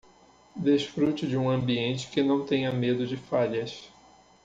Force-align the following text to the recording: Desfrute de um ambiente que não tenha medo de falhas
Desfrute 0.55 1.27
de 1.27 1.37
um 1.37 1.47
ambiente 1.47 2.07
que 2.07 2.23
não 2.23 2.43
tenha 2.43 2.71
medo 2.71 3.05
de 3.05 3.15
falhas 3.15 3.87